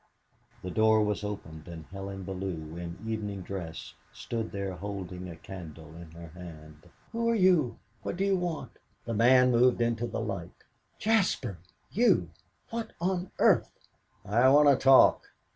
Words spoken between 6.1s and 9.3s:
her hand. "Who are you? What do you want?" The